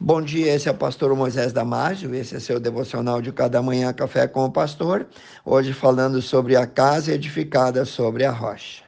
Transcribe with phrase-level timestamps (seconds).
[0.00, 3.92] Bom dia, esse é o pastor Moisés Damásio, esse é seu devocional de cada manhã,
[3.92, 5.08] Café com o Pastor.
[5.44, 8.84] Hoje falando sobre a casa edificada sobre a rocha.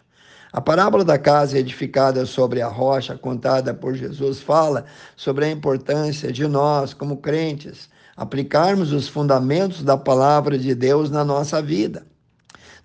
[0.52, 4.84] A parábola da casa edificada sobre a rocha, contada por Jesus, fala
[5.16, 11.24] sobre a importância de nós, como crentes, aplicarmos os fundamentos da palavra de Deus na
[11.24, 12.06] nossa vida.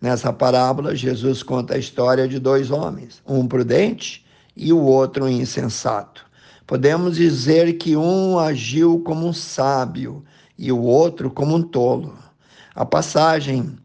[0.02, 4.26] Nessa parábola, Jesus conta a história de dois homens, um prudente
[4.58, 6.25] e o outro insensato.
[6.68, 10.26] Podemos dizer que um agiu como um sábio
[10.58, 12.18] e o outro como um tolo.
[12.74, 13.78] A passagem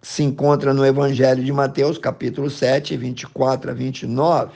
[0.00, 4.52] se encontra no Evangelho de Mateus, capítulo 7, 24 a 29.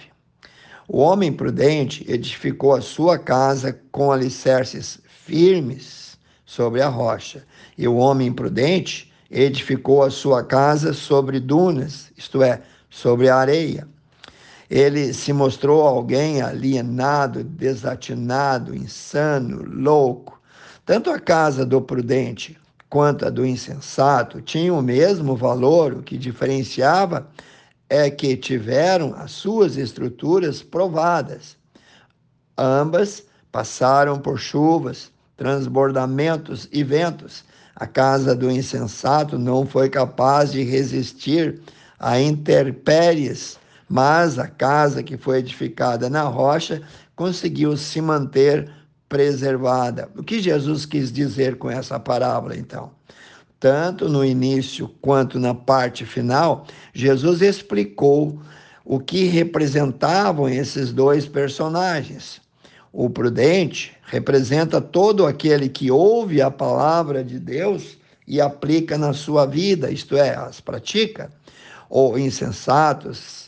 [0.87, 7.45] O homem prudente edificou a sua casa com alicerces firmes sobre a rocha,
[7.77, 13.89] e o homem imprudente edificou a sua casa sobre dunas, isto é, sobre a areia.
[14.69, 20.41] Ele se mostrou alguém alienado, desatinado, insano, louco.
[20.85, 22.59] Tanto a casa do prudente
[22.89, 27.29] quanto a do insensato tinham o mesmo valor, o que diferenciava
[27.89, 31.57] é que tiveram as suas estruturas provadas.
[32.59, 37.45] Ambas passaram por chuvas, transbordamentos e ventos.
[37.75, 41.61] A casa do insensato não foi capaz de resistir
[41.99, 46.83] a intempéries mas a casa que foi edificada na rocha
[47.15, 48.71] conseguiu se manter
[49.09, 50.09] preservada.
[50.17, 52.91] O que Jesus quis dizer com essa parábola, então?
[53.59, 58.41] Tanto no início quanto na parte final, Jesus explicou
[58.85, 62.41] o que representavam esses dois personagens.
[62.93, 69.47] O prudente representa todo aquele que ouve a palavra de Deus e aplica na sua
[69.47, 71.31] vida, isto é, as pratica.
[71.89, 73.46] Ou insensatos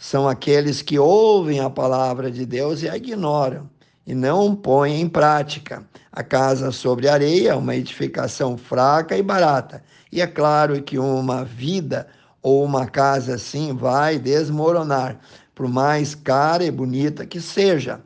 [0.00, 3.68] são aqueles que ouvem a palavra de Deus e a ignoram
[4.06, 5.84] e não põem em prática.
[6.10, 9.84] A casa sobre areia é uma edificação fraca e barata.
[10.10, 12.08] E é claro que uma vida
[12.40, 15.20] ou uma casa assim vai desmoronar,
[15.54, 18.00] por mais cara e bonita que seja.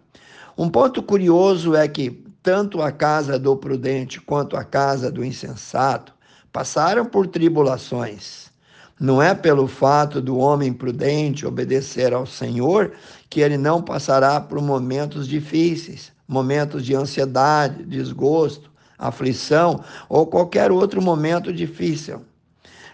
[0.58, 2.10] Um ponto curioso é que
[2.42, 6.12] tanto a casa do prudente quanto a casa do insensato
[6.52, 8.52] passaram por tribulações.
[8.98, 12.92] Não é pelo fato do homem prudente obedecer ao Senhor
[13.28, 21.02] que ele não passará por momentos difíceis, momentos de ansiedade, desgosto, aflição ou qualquer outro
[21.02, 22.22] momento difícil.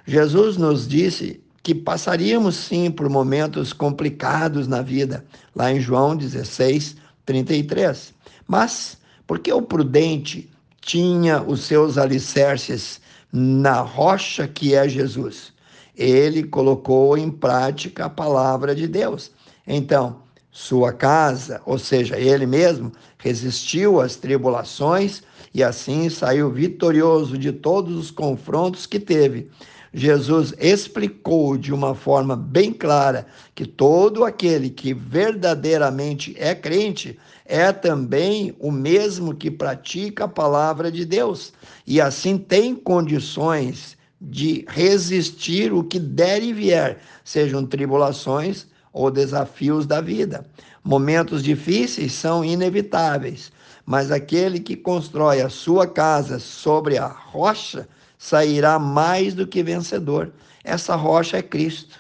[0.07, 5.23] Jesus nos disse que passaríamos sim por momentos complicados na vida,
[5.55, 6.97] lá em João 16,
[7.27, 8.15] 33.
[8.49, 8.97] Mas
[9.27, 10.51] porque o prudente
[10.81, 15.53] tinha os seus alicerces na rocha que é Jesus
[16.01, 19.31] ele colocou em prática a palavra de Deus.
[19.67, 25.23] Então, sua casa, ou seja, ele mesmo, resistiu às tribulações
[25.53, 29.49] e assim saiu vitorioso de todos os confrontos que teve.
[29.93, 37.73] Jesus explicou de uma forma bem clara que todo aquele que verdadeiramente é crente é
[37.73, 41.53] também o mesmo que pratica a palavra de Deus
[41.85, 49.87] e assim tem condições de resistir o que der e vier, sejam tribulações ou desafios
[49.87, 50.45] da vida.
[50.85, 53.53] Momentos difíceis são inevitáveis,
[53.87, 57.89] mas aquele que constrói a sua casa sobre a rocha
[58.19, 60.33] sairá mais do que vencedor.
[60.63, 61.99] Essa rocha é Cristo.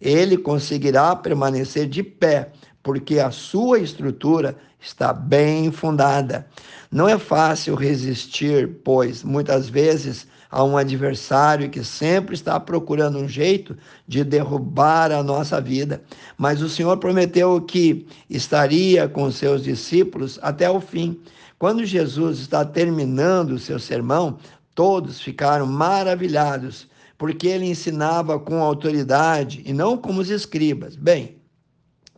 [0.00, 2.52] Ele conseguirá permanecer de pé,
[2.82, 6.46] porque a sua estrutura está bem fundada.
[6.90, 13.28] Não é fácil resistir, pois muitas vezes a um adversário que sempre está procurando um
[13.28, 13.76] jeito
[14.06, 16.02] de derrubar a nossa vida.
[16.36, 21.20] Mas o Senhor prometeu que estaria com seus discípulos até o fim.
[21.58, 24.38] Quando Jesus está terminando o seu sermão,
[24.74, 26.88] todos ficaram maravilhados,
[27.18, 30.94] porque ele ensinava com autoridade e não como os escribas.
[30.94, 31.36] Bem,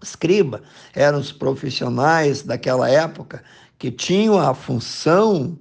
[0.03, 0.63] escriba
[0.95, 3.43] eram os profissionais daquela época
[3.79, 5.59] que tinham a função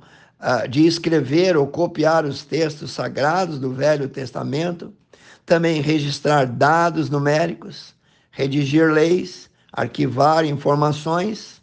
[0.69, 4.94] de escrever ou copiar os textos sagrados do Velho Testamento,
[5.45, 7.94] também registrar dados numéricos,
[8.31, 11.62] redigir leis, arquivar informações.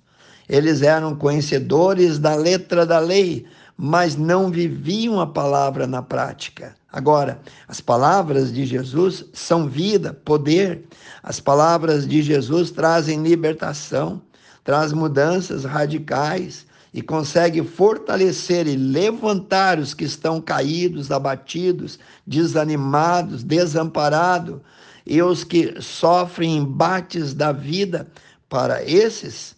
[0.48, 3.46] Eles eram conhecedores da letra da lei,
[3.76, 6.74] mas não viviam a palavra na prática.
[6.92, 10.84] Agora, as palavras de Jesus são vida, poder.
[11.22, 14.22] As palavras de Jesus trazem libertação,
[14.64, 24.60] traz mudanças radicais, e consegue fortalecer e levantar os que estão caídos, abatidos, desanimados, desamparados,
[25.06, 28.08] e os que sofrem embates da vida,
[28.48, 29.54] para esses,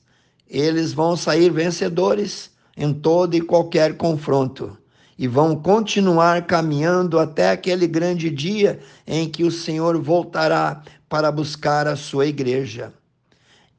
[0.50, 4.76] eles vão sair vencedores em todo e qualquer confronto
[5.16, 11.86] e vão continuar caminhando até aquele grande dia em que o Senhor voltará para buscar
[11.86, 12.92] a sua igreja.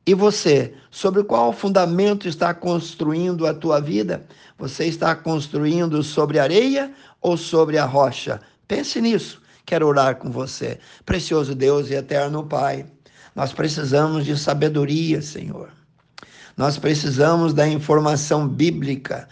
[0.09, 4.25] E você, sobre qual fundamento está construindo a tua vida?
[4.57, 6.91] Você está construindo sobre areia
[7.21, 8.41] ou sobre a rocha?
[8.67, 9.39] Pense nisso.
[9.67, 10.79] Quero orar com você.
[11.05, 12.87] Precioso Deus e eterno Pai,
[13.35, 15.69] nós precisamos de sabedoria, Senhor.
[16.57, 19.29] Nós precisamos da informação bíblica.